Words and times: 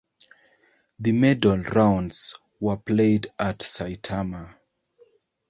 The 0.97 1.11
Medal 1.11 1.57
Rounds 1.59 2.33
were 2.59 2.77
played 2.77 3.27
at 3.37 3.59
Saitama. 3.59 4.55